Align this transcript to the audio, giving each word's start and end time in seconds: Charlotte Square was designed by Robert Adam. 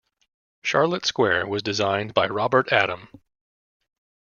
Charlotte 0.63 1.05
Square 1.05 1.45
was 1.45 1.61
designed 1.61 2.15
by 2.15 2.25
Robert 2.25 2.71
Adam. 2.73 3.07